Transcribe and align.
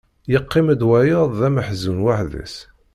Yeqqim-d 0.31 0.81
wayeḍ 0.87 1.31
d 1.39 1.41
ameḥzun 1.47 2.03
weḥd-s. 2.03 2.55